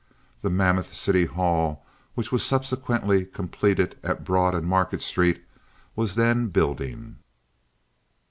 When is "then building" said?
6.15-7.17